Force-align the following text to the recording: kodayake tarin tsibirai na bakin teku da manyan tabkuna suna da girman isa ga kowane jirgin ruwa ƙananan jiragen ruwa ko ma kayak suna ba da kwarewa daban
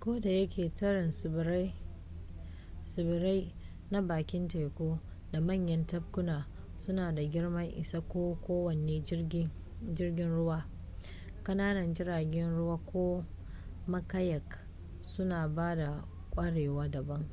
kodayake 0.00 0.64
tarin 0.78 1.10
tsibirai 2.84 3.54
na 3.90 4.00
bakin 4.02 4.48
teku 4.48 4.98
da 5.32 5.40
manyan 5.40 5.86
tabkuna 5.86 6.46
suna 6.78 7.12
da 7.14 7.22
girman 7.22 7.70
isa 7.78 8.00
ga 8.00 8.34
kowane 8.34 9.00
jirgin 9.94 10.30
ruwa 10.30 10.66
ƙananan 11.44 11.94
jiragen 11.94 12.56
ruwa 12.56 12.76
ko 12.86 13.24
ma 13.86 14.00
kayak 14.00 14.58
suna 15.02 15.48
ba 15.48 15.76
da 15.76 16.04
kwarewa 16.30 16.88
daban 16.88 17.28